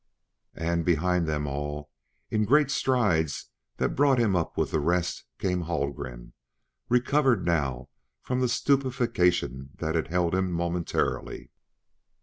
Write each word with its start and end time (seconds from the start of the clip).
And, 0.57 0.83
behind 0.83 1.27
them 1.27 1.45
all, 1.45 1.91
in 2.31 2.43
great 2.45 2.71
strides 2.71 3.51
that 3.77 3.89
brought 3.95 4.17
him 4.17 4.35
up 4.35 4.57
with 4.57 4.71
the 4.71 4.79
rest, 4.79 5.25
came 5.37 5.61
Haldgren, 5.61 6.33
recovered 6.89 7.45
now 7.45 7.87
from 8.23 8.39
the 8.39 8.49
stupefaction 8.49 9.69
that 9.75 9.93
had 9.93 10.07
held 10.07 10.33
him 10.33 10.51
momentarily. 10.51 11.51